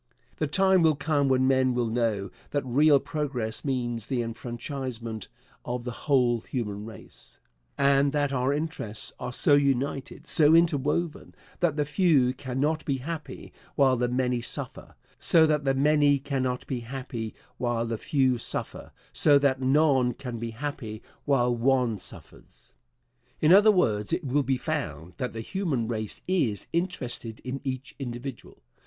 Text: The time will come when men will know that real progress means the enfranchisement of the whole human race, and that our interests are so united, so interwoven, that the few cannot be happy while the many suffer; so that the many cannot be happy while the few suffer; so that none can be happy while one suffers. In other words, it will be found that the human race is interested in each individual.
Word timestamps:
The 0.37 0.47
time 0.47 0.81
will 0.81 0.95
come 0.95 1.29
when 1.29 1.47
men 1.47 1.75
will 1.75 1.85
know 1.85 2.31
that 2.49 2.65
real 2.65 2.99
progress 2.99 3.63
means 3.63 4.07
the 4.07 4.23
enfranchisement 4.23 5.27
of 5.63 5.83
the 5.83 5.91
whole 6.09 6.41
human 6.41 6.87
race, 6.87 7.37
and 7.77 8.11
that 8.11 8.33
our 8.33 8.51
interests 8.51 9.13
are 9.19 9.31
so 9.31 9.53
united, 9.53 10.27
so 10.27 10.55
interwoven, 10.55 11.35
that 11.59 11.75
the 11.75 11.85
few 11.85 12.33
cannot 12.33 12.83
be 12.83 12.97
happy 12.97 13.53
while 13.75 13.95
the 13.95 14.07
many 14.07 14.41
suffer; 14.41 14.95
so 15.19 15.45
that 15.45 15.65
the 15.65 15.75
many 15.75 16.17
cannot 16.17 16.65
be 16.65 16.79
happy 16.79 17.35
while 17.57 17.85
the 17.85 17.99
few 17.99 18.39
suffer; 18.39 18.91
so 19.13 19.37
that 19.37 19.61
none 19.61 20.15
can 20.15 20.39
be 20.39 20.49
happy 20.49 21.03
while 21.25 21.55
one 21.55 21.99
suffers. 21.99 22.73
In 23.39 23.53
other 23.53 23.69
words, 23.71 24.11
it 24.13 24.23
will 24.23 24.41
be 24.41 24.57
found 24.57 25.13
that 25.17 25.33
the 25.33 25.41
human 25.41 25.87
race 25.87 26.21
is 26.27 26.65
interested 26.73 27.39
in 27.41 27.61
each 27.63 27.93
individual. 27.99 28.63